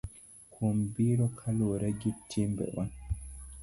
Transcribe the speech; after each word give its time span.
Kum 0.53 0.77
biro 0.93 1.25
kaluwore 1.37 1.89
gi 1.99 2.11
timbewa. 2.29 2.83